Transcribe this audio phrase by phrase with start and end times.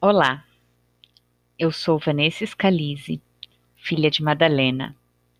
[0.00, 0.44] Olá,
[1.58, 3.20] eu sou Vanessa Scalise,
[3.74, 4.94] filha de Madalena,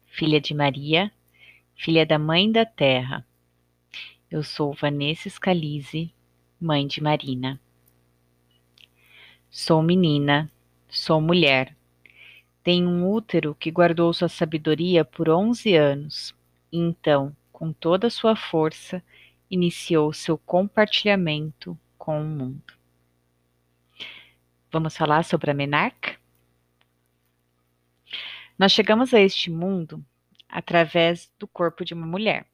[0.04, 1.12] filha de Maria,
[1.76, 3.24] filha da Mãe da Terra.
[4.28, 6.12] Eu sou Vanessa Scalise,
[6.60, 7.60] mãe de Marina.
[9.48, 10.50] Sou menina,
[10.88, 11.76] sou mulher.
[12.64, 16.34] Tenho um útero que guardou sua sabedoria por 11 anos
[16.72, 19.00] e então, com toda a sua força,
[19.48, 22.77] iniciou seu compartilhamento com o mundo.
[24.70, 26.18] Vamos falar sobre a menarca?
[28.58, 30.04] Nós chegamos a este mundo
[30.46, 32.46] através do corpo de uma mulher,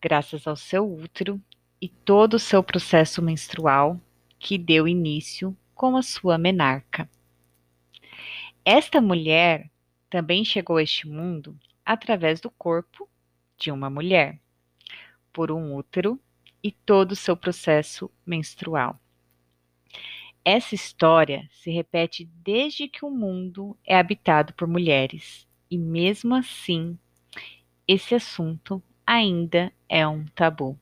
[0.00, 1.38] graças ao seu útero
[1.78, 4.00] e todo o seu processo menstrual
[4.38, 7.06] que deu início com a sua menarca.
[8.64, 9.70] Esta mulher
[10.08, 13.06] também chegou a este mundo através do corpo
[13.58, 14.40] de uma mulher,
[15.30, 16.18] por um útero
[16.62, 19.01] e todo o seu processo menstrual.
[20.44, 26.98] Essa história se repete desde que o mundo é habitado por mulheres, e mesmo assim,
[27.86, 30.76] esse assunto ainda é um tabu.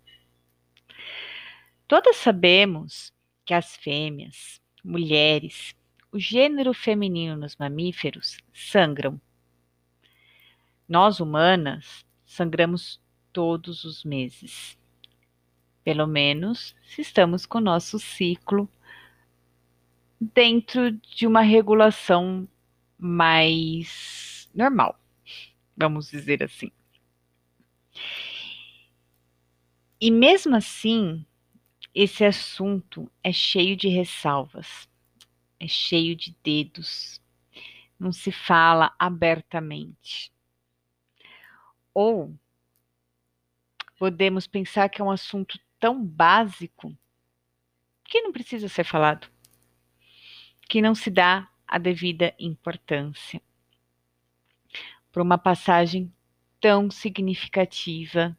[1.86, 3.12] Todas sabemos
[3.44, 5.74] que as fêmeas, mulheres,
[6.10, 9.20] o gênero feminino nos mamíferos sangram.
[10.88, 12.98] Nós humanas sangramos
[13.32, 14.78] todos os meses.
[15.84, 18.68] Pelo menos se estamos com o nosso ciclo
[20.20, 22.46] dentro de uma regulação
[22.98, 25.00] mais normal,
[25.74, 26.70] vamos dizer assim.
[29.98, 31.24] E mesmo assim,
[31.94, 34.88] esse assunto é cheio de ressalvas,
[35.58, 37.20] é cheio de dedos,
[37.98, 40.30] não se fala abertamente.
[41.94, 42.34] Ou
[43.98, 46.96] podemos pensar que é um assunto tão básico
[48.04, 49.30] que não precisa ser falado
[50.70, 53.42] que não se dá a devida importância
[55.10, 56.12] para uma passagem
[56.60, 58.38] tão significativa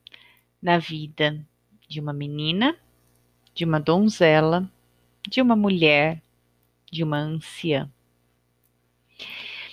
[0.61, 1.45] na vida
[1.89, 2.79] de uma menina,
[3.53, 4.71] de uma donzela,
[5.27, 6.23] de uma mulher,
[6.89, 7.91] de uma anciã.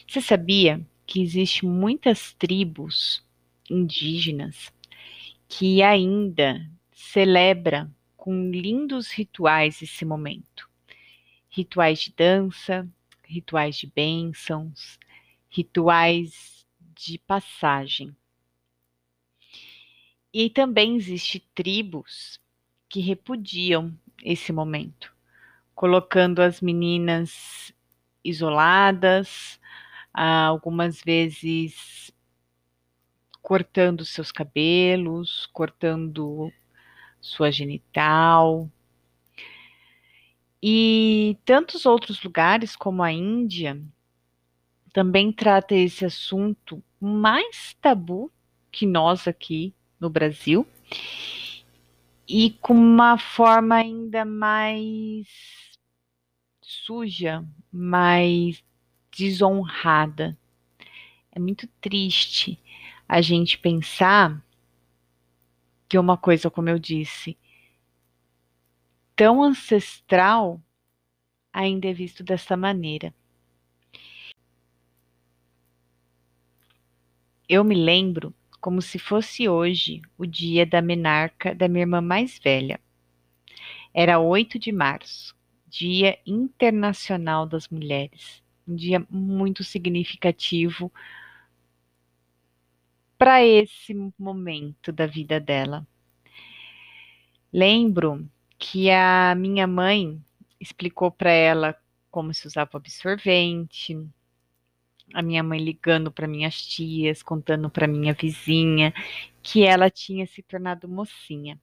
[0.08, 3.24] Você sabia que existem muitas tribos
[3.70, 4.72] indígenas
[5.48, 10.67] que ainda celebram com lindos rituais esse momento?
[11.48, 12.88] Rituais de dança,
[13.25, 14.98] rituais de bênçãos,
[15.48, 18.16] rituais de passagem.
[20.32, 22.41] E também existe tribos
[22.88, 25.14] que repudiam esse momento,
[25.75, 27.72] colocando as meninas
[28.25, 29.60] isoladas,
[30.12, 32.12] algumas vezes
[33.41, 36.53] cortando seus cabelos, cortando
[37.20, 38.70] sua genital,
[40.62, 43.80] e tantos outros lugares, como a Índia,
[44.92, 48.32] também trata esse assunto mais tabu
[48.72, 50.66] que nós aqui no Brasil
[52.26, 55.26] e com uma forma ainda mais
[56.60, 58.62] suja, mais
[59.16, 60.36] desonrada.
[61.32, 62.58] É muito triste
[63.08, 64.42] a gente pensar
[65.88, 67.36] que uma coisa, como eu disse,
[69.18, 70.62] tão ancestral
[71.52, 73.12] ainda é visto dessa maneira.
[77.48, 82.38] Eu me lembro como se fosse hoje o dia da menarca da minha irmã mais
[82.38, 82.80] velha.
[83.92, 85.36] Era 8 de março,
[85.66, 90.92] Dia Internacional das Mulheres, um dia muito significativo
[93.18, 95.84] para esse momento da vida dela.
[97.52, 100.20] Lembro que a minha mãe
[100.60, 101.76] explicou para ela
[102.10, 103.96] como se usava o absorvente,
[105.14, 108.92] a minha mãe ligando para minhas tias, contando para minha vizinha
[109.42, 111.58] que ela tinha se tornado mocinha.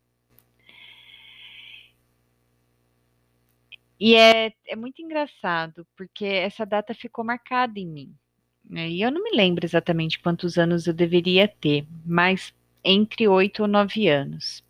[4.00, 8.16] E é, é muito engraçado, porque essa data ficou marcada em mim.
[8.64, 8.90] Né?
[8.90, 12.54] E eu não me lembro exatamente quantos anos eu deveria ter, mas
[12.84, 14.64] entre oito ou nove anos.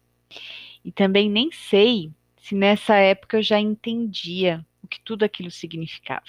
[0.86, 6.24] E também nem sei se nessa época eu já entendia o que tudo aquilo significava.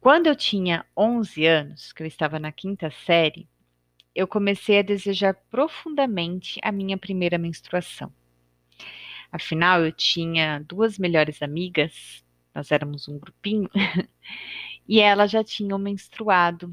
[0.00, 3.48] Quando eu tinha 11 anos, que eu estava na quinta série,
[4.14, 8.12] eu comecei a desejar profundamente a minha primeira menstruação.
[9.32, 12.24] Afinal, eu tinha duas melhores amigas,
[12.54, 13.68] nós éramos um grupinho,
[14.86, 16.72] e elas já tinham menstruado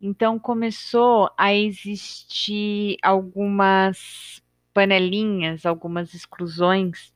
[0.00, 4.42] então começou a existir algumas
[4.72, 7.12] panelinhas, algumas exclusões,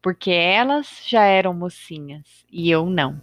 [0.00, 3.20] porque elas já eram mocinhas e eu não.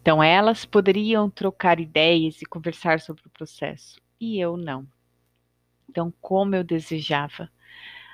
[0.00, 4.86] Então elas poderiam trocar ideias e conversar sobre o processo e eu não.
[5.88, 7.50] Então, como eu desejava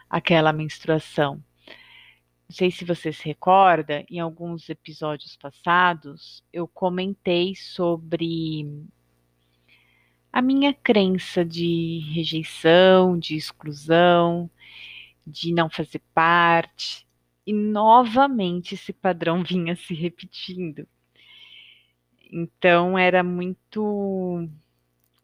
[0.08, 1.42] aquela menstruação.
[2.48, 8.86] Não sei se você se recorda, em alguns episódios passados, eu comentei sobre
[10.32, 14.50] a minha crença de rejeição, de exclusão,
[15.26, 17.06] de não fazer parte,
[17.46, 20.86] e novamente esse padrão vinha se repetindo.
[22.30, 24.48] Então era muito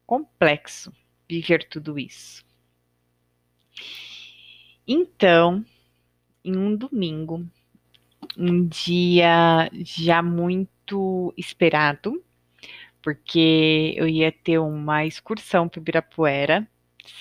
[0.06, 0.93] complexo
[1.29, 2.45] viver tudo isso.
[4.87, 5.65] Então,
[6.45, 7.47] em um domingo,
[8.37, 12.23] um dia já muito esperado,
[13.05, 16.67] porque eu ia ter uma excursão para Ibirapuera.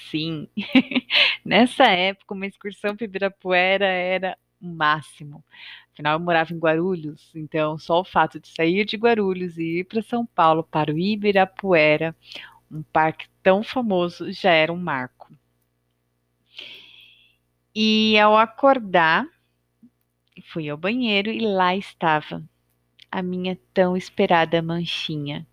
[0.10, 0.48] Sim,
[1.44, 5.44] nessa época, uma excursão para Ibirapuera era o máximo.
[5.92, 9.84] Afinal, eu morava em Guarulhos, então só o fato de sair de Guarulhos e ir
[9.84, 12.16] para São Paulo, para o Ibirapuera,
[12.72, 15.34] um parque tão famoso, já era um marco.
[17.76, 19.28] E ao acordar,
[20.46, 22.42] fui ao banheiro e lá estava
[23.12, 25.46] a minha tão esperada manchinha.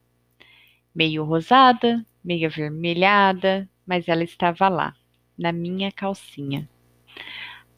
[0.95, 4.95] Meio rosada, meio avermelhada, mas ela estava lá,
[5.39, 6.69] na minha calcinha.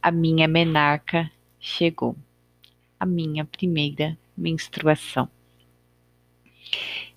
[0.00, 1.30] A minha menarca
[1.60, 2.16] chegou.
[2.98, 5.28] A minha primeira menstruação.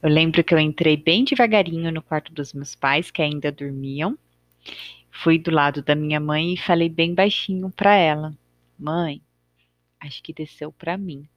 [0.02, 4.18] Eu lembro que eu entrei bem devagarinho no quarto dos meus pais, que ainda dormiam,
[5.24, 8.38] Fui do lado da minha mãe e falei bem baixinho para ela:
[8.78, 9.22] Mãe,
[10.00, 11.28] acho que desceu para mim.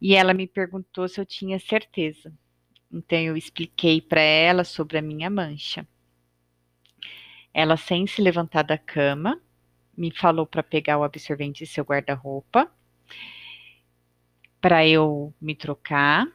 [0.00, 2.32] E ela me perguntou se eu tinha certeza.
[2.94, 5.84] Então eu expliquei para ela sobre a minha mancha.
[7.52, 9.40] Ela, sem se levantar da cama,
[9.96, 12.70] me falou para pegar o absorvente e seu guarda-roupa,
[14.60, 16.26] para eu me trocar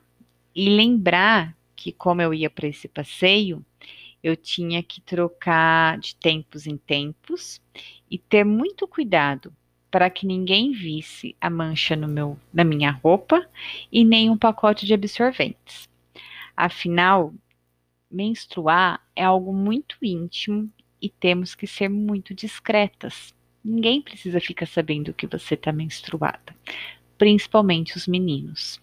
[0.54, 3.66] e lembrar que, como eu ia para esse passeio,
[4.22, 7.62] eu tinha que trocar de tempos em tempos
[8.12, 9.54] e ter muito cuidado
[9.90, 13.48] para que ninguém visse a mancha no meu, na minha roupa
[13.92, 15.89] e nem um pacote de absorventes.
[16.62, 17.34] Afinal,
[18.12, 20.70] menstruar é algo muito íntimo
[21.02, 23.34] e temos que ser muito discretas.
[23.64, 26.54] Ninguém precisa ficar sabendo que você está menstruada,
[27.18, 28.82] principalmente os meninos.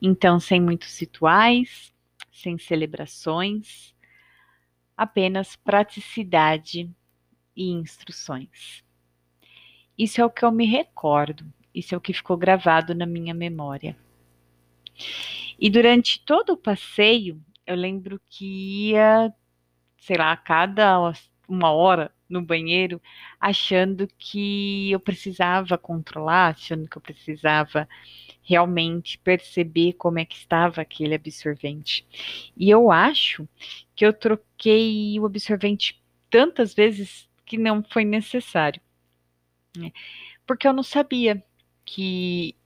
[0.00, 1.92] Então, sem muitos rituais,
[2.32, 3.94] sem celebrações,
[4.96, 6.90] apenas praticidade
[7.54, 8.82] e instruções.
[9.98, 11.44] Isso é o que eu me recordo,
[11.74, 13.94] isso é o que ficou gravado na minha memória.
[15.58, 19.32] E durante todo o passeio, eu lembro que ia,
[19.98, 21.12] sei lá, a cada
[21.48, 23.00] uma hora no banheiro,
[23.38, 27.88] achando que eu precisava controlar, achando que eu precisava
[28.42, 32.06] realmente perceber como é que estava aquele absorvente.
[32.56, 33.48] E eu acho
[33.94, 38.80] que eu troquei o absorvente tantas vezes que não foi necessário.
[39.76, 39.92] Né?
[40.46, 41.42] Porque eu não sabia
[41.84, 42.56] que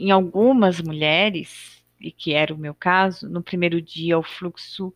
[0.00, 4.94] em algumas mulheres, e que era o meu caso, no primeiro dia o fluxo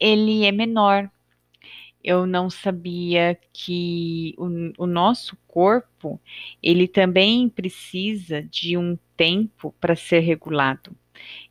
[0.00, 1.08] ele é menor,
[2.02, 6.20] eu não sabia que o, o, nosso corpo
[6.60, 10.96] ele também precisa de um tempo para ser regulado.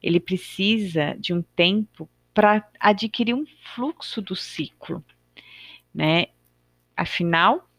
[0.04, 5.02] Ele precisa de um tempo para adquirir um fluxo do ciclo,
[5.94, 6.26] né?
[6.98, 7.70] Afinal,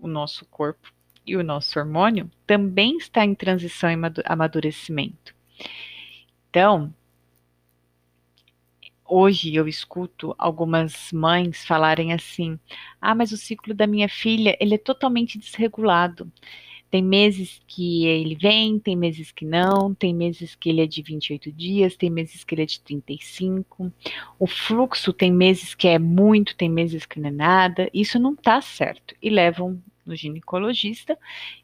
[0.00, 0.93] o nosso corpo
[1.26, 5.34] e o nosso hormônio também está em transição e amadurecimento.
[6.50, 6.94] Então,
[9.04, 12.58] hoje eu escuto algumas mães falarem assim:
[13.00, 16.30] "Ah, mas o ciclo da minha filha, ele é totalmente desregulado.
[16.94, 21.02] Tem meses que ele vem, tem meses que não, tem meses que ele é de
[21.02, 23.92] 28 dias, tem meses que ele é de 35.
[24.38, 27.90] O fluxo tem meses que é muito, tem meses que não é nada.
[27.92, 29.16] Isso não está certo.
[29.20, 31.18] E levam no ginecologista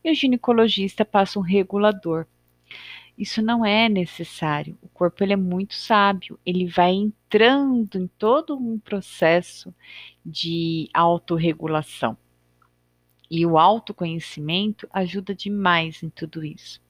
[0.04, 2.26] e o ginecologista passa um regulador
[3.20, 4.78] isso não é necessário.
[4.80, 9.74] O corpo ele é muito sábio, ele vai entrando em todo um processo
[10.24, 12.16] de autorregulação.
[13.30, 16.80] E o autoconhecimento ajuda demais em tudo isso.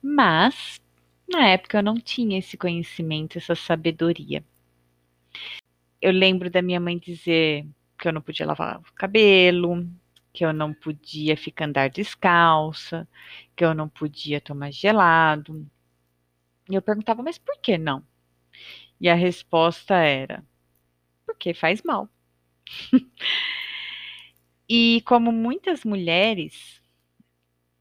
[0.00, 0.80] Mas,
[1.28, 4.44] na época, eu não tinha esse conhecimento, essa sabedoria.
[6.00, 7.66] Eu lembro da minha mãe dizer
[7.98, 9.84] que eu não podia lavar o cabelo,
[10.34, 13.08] que eu não podia ficar andar descalça,
[13.56, 15.64] que eu não podia tomar gelado.
[16.68, 18.04] E eu perguntava, mas por que não?
[19.00, 20.44] E a resposta era:
[21.24, 22.08] porque faz mal.
[24.68, 26.82] e como muitas mulheres,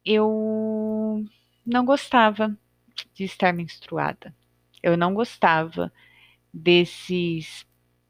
[0.05, 1.25] eu
[1.65, 2.55] não gostava
[3.15, 4.35] de estar menstruada.
[4.83, 5.91] Eu não gostava
[6.53, 7.65] desses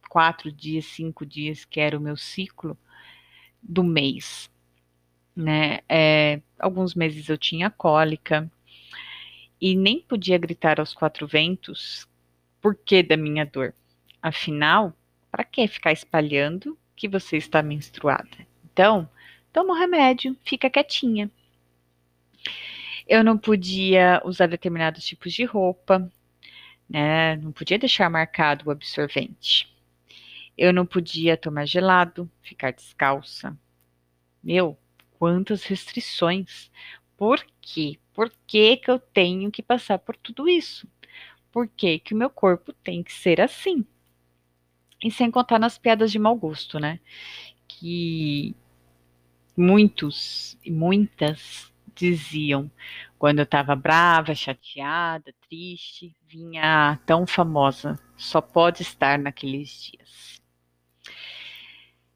[0.10, 2.78] quatro dias, cinco dias que era o meu ciclo
[3.64, 4.52] do mês,
[5.36, 5.80] né?
[5.88, 8.52] É, alguns meses eu tinha cólica
[9.60, 12.08] e nem podia gritar aos quatro ventos
[12.62, 13.74] por que da minha dor.
[14.22, 14.94] Afinal,
[15.32, 18.48] para que ficar espalhando que você está menstruada?
[18.72, 19.10] Então,
[19.52, 21.32] toma o remédio, fica quietinha.
[23.08, 26.10] Eu não podia usar determinados tipos de roupa,
[26.90, 27.36] né?
[27.38, 29.73] Não podia deixar marcado o absorvente.
[30.58, 33.58] Eu não podia tomar gelado, ficar descalça.
[34.44, 34.78] Meu,
[35.18, 36.72] quantas restrições.
[37.18, 38.00] Por quê?
[38.14, 40.88] Por que, que eu tenho que passar por tudo isso?
[41.52, 43.86] Por que, que o meu corpo tem que ser assim?
[45.04, 47.00] E sem contar nas piadas de mau gosto, né?
[47.68, 48.56] Que
[49.56, 52.72] muitos e muitas diziam
[53.18, 60.33] quando eu estava brava, chateada, triste, vinha tão famosa, só pode estar naqueles dias.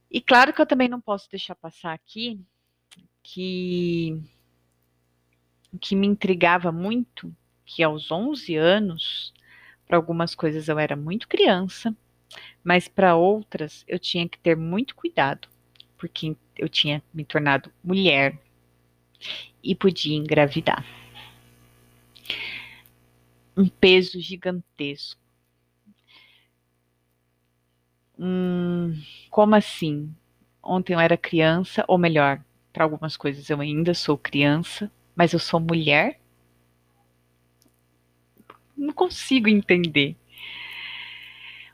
[0.09, 2.39] E claro que eu também não posso deixar passar aqui
[3.21, 4.21] que
[5.81, 7.35] que me intrigava muito,
[7.65, 9.33] que aos 11 anos,
[9.85, 11.95] para algumas coisas eu era muito criança,
[12.63, 15.47] mas para outras eu tinha que ter muito cuidado,
[15.97, 18.39] porque eu tinha me tornado mulher
[19.63, 20.85] e podia engravidar.
[23.55, 25.26] Um peso gigantesco.
[28.19, 28.93] Hum,
[29.29, 30.13] como assim?
[30.61, 32.43] Ontem eu era criança, ou melhor,
[32.73, 36.19] para algumas coisas eu ainda sou criança, mas eu sou mulher?
[38.75, 40.15] Não consigo entender.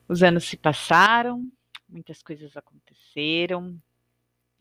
[0.07, 1.49] Os anos se passaram,
[1.89, 3.81] muitas coisas aconteceram,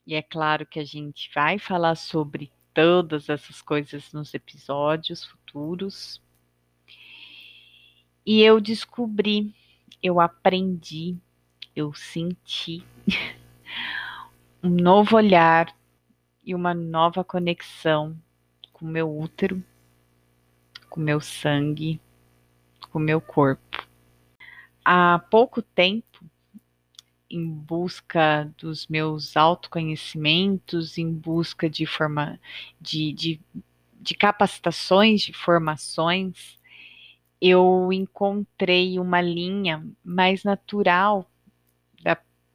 [0.07, 6.21] e é claro que a gente vai falar sobre todas essas coisas nos episódios futuros.
[8.25, 9.55] E eu descobri,
[10.03, 11.17] eu aprendi,
[11.75, 12.85] eu senti
[14.63, 15.75] um novo olhar
[16.45, 18.17] e uma nova conexão
[18.73, 19.63] com meu útero,
[20.91, 22.01] com meu sangue,
[22.91, 23.87] com meu corpo.
[24.85, 26.25] Há pouco tempo,
[27.31, 32.39] em busca dos meus autoconhecimentos, em busca de, forma,
[32.79, 33.41] de, de,
[33.95, 36.59] de capacitações, de formações,
[37.41, 41.29] eu encontrei uma linha mais natural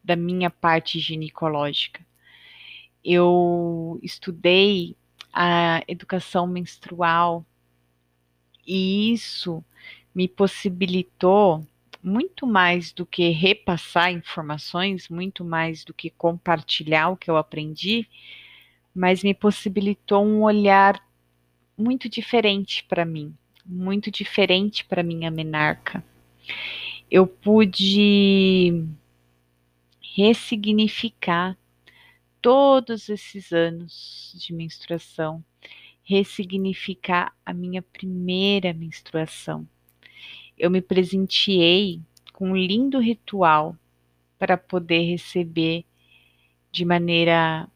[0.07, 2.05] da, minha parte ginecológica.
[3.03, 4.95] Eu estudei
[5.31, 7.45] a educação menstrual
[8.65, 9.63] e isso
[10.13, 11.65] me possibilitou
[12.01, 18.07] muito mais do que repassar informações, muito mais do que compartilhar o que eu aprendi,
[18.95, 20.99] mas me possibilitou um olhar
[21.77, 23.35] muito diferente para mim
[23.67, 26.03] muito diferente para minha menarca.
[27.11, 28.85] Eu pude
[30.17, 31.55] ressignificar
[32.41, 35.45] todos esses anos de menstruação,
[36.03, 39.69] ressignificar a minha primeira menstruação.
[40.57, 42.01] Eu me presenteei
[42.33, 43.77] com um lindo ritual
[44.39, 45.86] para poder receber
[46.71, 47.69] de maneira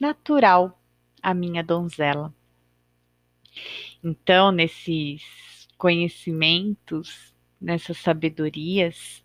[0.00, 0.80] natural
[1.22, 2.34] a minha donzela.
[4.02, 9.22] Então, nesses conhecimentos, nessas sabedorias,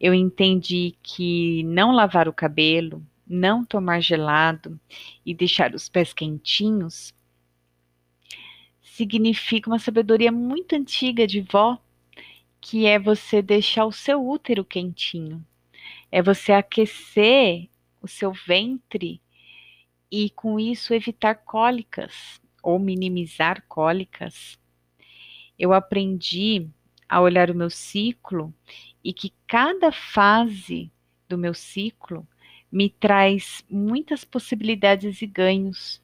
[0.00, 4.78] eu entendi que não lavar o cabelo, não tomar gelado
[5.24, 7.14] e deixar os pés quentinhos
[8.82, 11.76] significa uma sabedoria muito antiga de vó,
[12.60, 15.44] que é você deixar o seu útero quentinho,
[16.12, 17.68] é você aquecer
[18.00, 19.20] o seu ventre
[20.10, 24.56] e com isso evitar cólicas ou minimizar cólicas,
[25.58, 26.68] eu aprendi
[27.08, 28.54] a olhar o meu ciclo
[29.04, 30.90] e que cada fase
[31.28, 32.26] do meu ciclo
[32.72, 36.02] me traz muitas possibilidades e ganhos.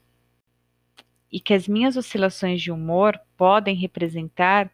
[1.31, 4.71] E que as minhas oscilações de humor podem representar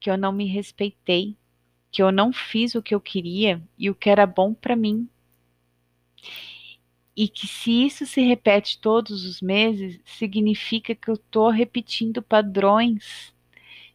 [0.00, 1.36] que eu não me respeitei,
[1.90, 5.08] que eu não fiz o que eu queria e o que era bom para mim
[7.20, 13.34] e que se isso se repete todos os meses, significa que eu estou repetindo padrões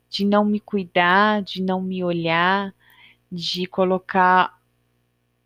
[0.08, 2.72] de não me cuidar, de não me olhar,
[3.36, 4.60] de colocar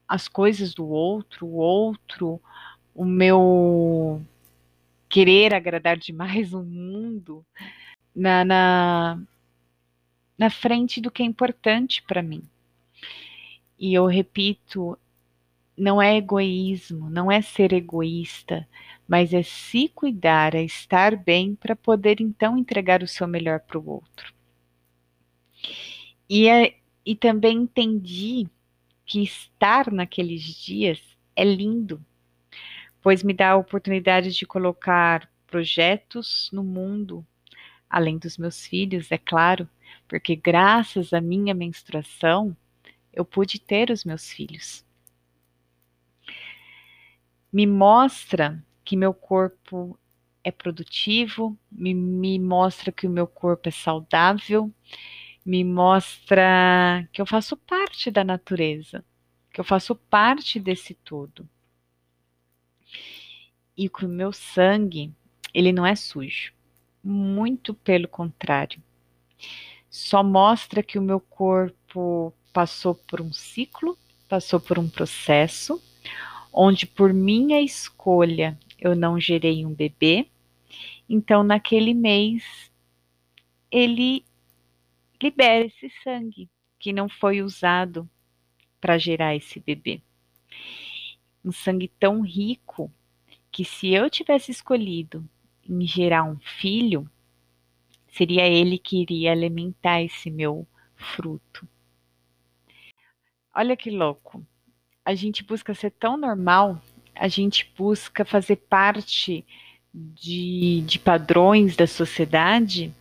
[0.08, 2.42] as coisas do outro, o outro,
[2.96, 4.22] o meu
[5.10, 7.46] querer agradar demais o mundo
[8.16, 9.22] na, na,
[10.38, 12.44] na frente do que é importante para mim.
[13.78, 14.98] E eu repito
[15.80, 18.68] não é egoísmo, não é ser egoísta,
[19.08, 23.80] mas é se cuidar, é estar bem para poder então entregar o seu melhor para
[23.80, 24.34] o outro.
[26.30, 26.76] E, é,
[27.06, 28.48] e também entendi
[29.06, 31.02] que estar naqueles dias
[31.36, 32.04] é lindo,
[33.02, 37.26] pois me dá a oportunidade de colocar projetos no mundo,
[37.90, 39.68] além dos meus filhos, é claro,
[40.08, 42.56] porque graças à minha menstruação
[43.12, 44.86] eu pude ter os meus filhos.
[47.52, 49.98] Me mostra que meu corpo
[50.44, 54.72] é produtivo, me, me mostra que o meu corpo é saudável,
[55.50, 59.04] me mostra que eu faço parte da natureza,
[59.52, 61.50] que eu faço parte desse todo.
[63.76, 65.12] E que o meu sangue,
[65.52, 66.54] ele não é sujo.
[67.04, 68.80] Muito pelo contrário.
[69.90, 75.82] Só mostra que o meu corpo passou por um ciclo, passou por um processo,
[76.54, 80.28] onde por minha escolha eu não gerei um bebê.
[81.10, 82.72] Então, naquele mês,
[83.72, 84.24] ele
[85.22, 86.50] libera esse sangue
[86.80, 88.10] que não foi usado
[88.80, 90.02] para gerar esse bebê.
[91.44, 92.92] Um sangue tão rico
[93.52, 95.28] que se eu tivesse escolhido
[95.68, 97.10] em gerar um filho,
[98.12, 101.68] seria ele que iria alimentar esse meu fruto.
[103.54, 104.46] Olha que louco.
[105.04, 106.82] A gente busca ser tão normal,
[107.16, 109.46] a gente busca fazer parte
[109.94, 112.94] de, de padrões da sociedade.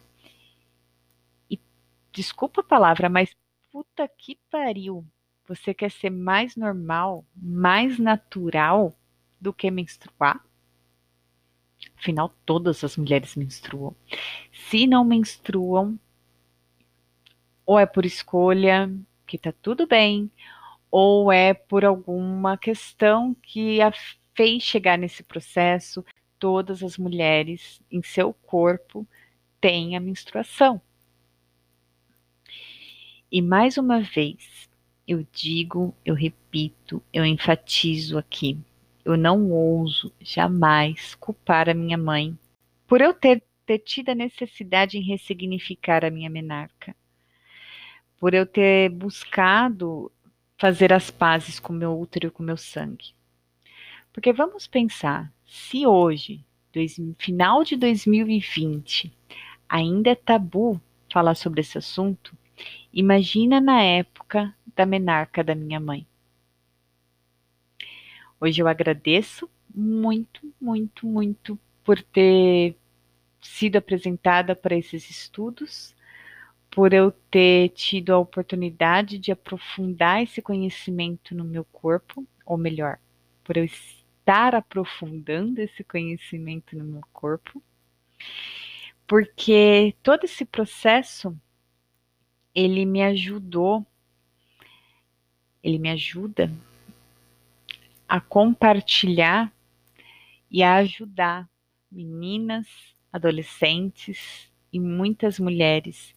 [2.12, 3.34] Desculpa a palavra, mas
[3.70, 5.06] puta que pariu.
[5.46, 8.94] Você quer ser mais normal, mais natural
[9.40, 10.44] do que menstruar?
[11.96, 13.94] Afinal, todas as mulheres menstruam.
[14.52, 15.98] Se não menstruam,
[17.64, 18.90] ou é por escolha,
[19.26, 20.30] que tá tudo bem,
[20.90, 23.92] ou é por alguma questão que a
[24.34, 26.04] fez chegar nesse processo,
[26.38, 29.06] todas as mulheres em seu corpo
[29.60, 30.80] têm a menstruação.
[33.30, 34.68] E mais uma vez,
[35.06, 38.58] eu digo, eu repito, eu enfatizo aqui
[39.08, 42.38] eu não ouso jamais culpar a minha mãe
[42.86, 46.94] por eu ter, ter tido a necessidade em ressignificar a minha menarca,
[48.20, 50.12] por eu ter buscado
[50.58, 53.14] fazer as pazes com meu útero e com meu sangue.
[54.12, 59.10] Porque vamos pensar, se hoje, dois, final de 2020,
[59.66, 60.78] ainda é tabu
[61.10, 62.36] falar sobre esse assunto,
[62.92, 66.06] imagina na época da menarca da minha mãe.
[68.40, 72.76] Hoje eu agradeço muito, muito, muito por ter
[73.40, 75.94] sido apresentada para esses estudos,
[76.70, 82.98] por eu ter tido a oportunidade de aprofundar esse conhecimento no meu corpo, ou melhor,
[83.42, 87.62] por eu estar aprofundando esse conhecimento no meu corpo,
[89.06, 91.36] porque todo esse processo
[92.54, 93.86] ele me ajudou,
[95.62, 96.50] ele me ajuda
[98.08, 99.52] a compartilhar
[100.50, 101.48] e a ajudar
[101.90, 102.66] meninas,
[103.12, 106.14] adolescentes e muitas mulheres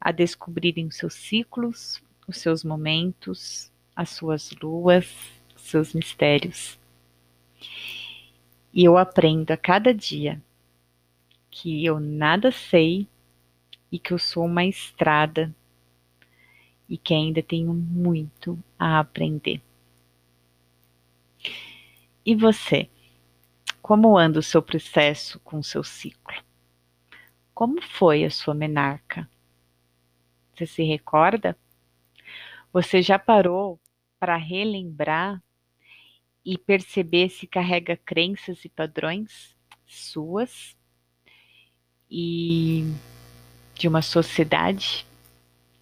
[0.00, 5.14] a descobrirem os seus ciclos, os seus momentos, as suas luas,
[5.54, 6.78] os seus mistérios.
[8.72, 10.42] E eu aprendo a cada dia
[11.50, 13.06] que eu nada sei
[13.90, 15.54] e que eu sou uma estrada
[16.94, 19.60] e que ainda tenho muito a aprender.
[22.24, 22.88] E você?
[23.82, 26.40] Como anda o seu processo com o seu ciclo?
[27.52, 29.28] Como foi a sua menarca?
[30.54, 31.58] Você se recorda?
[32.72, 33.80] Você já parou
[34.20, 35.42] para relembrar
[36.44, 40.76] e perceber se carrega crenças e padrões suas
[42.08, 42.84] e
[43.74, 45.04] de uma sociedade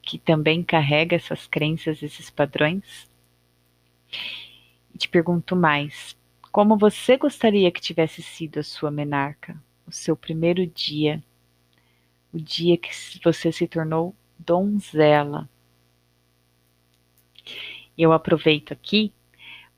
[0.02, 3.08] que também carrega essas crenças, esses padrões?
[4.92, 6.16] E te pergunto mais:
[6.50, 11.22] como você gostaria que tivesse sido a sua menarca, o seu primeiro dia,
[12.32, 12.90] o dia que
[13.24, 15.48] você se tornou donzela?
[17.96, 19.12] Eu aproveito aqui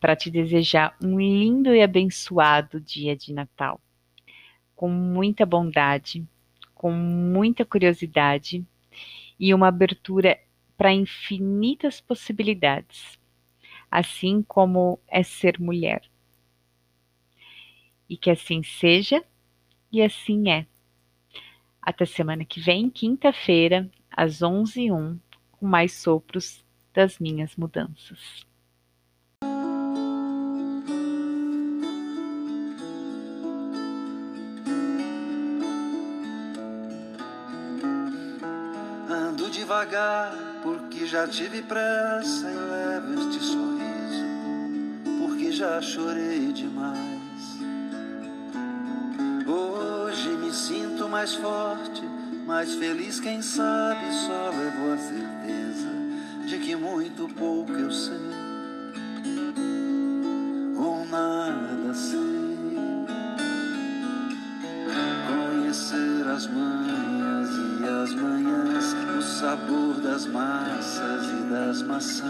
[0.00, 3.80] para te desejar um lindo e abençoado dia de Natal,
[4.74, 6.26] com muita bondade,
[6.74, 8.64] com muita curiosidade
[9.38, 10.38] e uma abertura
[10.76, 13.18] para infinitas possibilidades,
[13.90, 16.02] assim como é ser mulher
[18.08, 19.24] e que assim seja
[19.90, 20.66] e assim é.
[21.80, 25.18] Até semana que vem, quinta-feira, às 11h01,
[25.52, 28.46] com mais sopros das minhas mudanças.
[39.84, 44.24] Devagar, porque já tive pressa e levo este sorriso,
[45.20, 47.04] porque já chorei demais.
[49.46, 52.02] Hoje me sinto mais forte,
[52.46, 55.90] mais feliz, quem sabe só levo a certeza
[56.46, 58.14] de que muito pouco eu sei,
[60.76, 62.34] ou nada sei.
[65.28, 67.48] Conhecer as manhas
[67.80, 68.43] e as manhãs,
[69.44, 72.24] sabor das massas e das maçãs.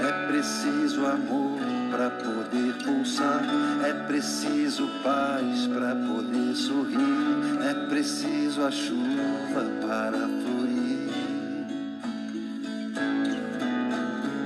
[0.00, 3.44] É preciso amor para poder pulsar,
[3.86, 11.10] é preciso paz para poder sorrir, é preciso a chuva para florir.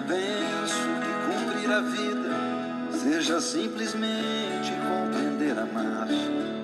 [0.09, 2.35] Penso que cumprir a vida
[2.91, 6.64] seja simplesmente compreender a marcha,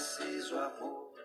[0.00, 1.19] Preciso amor.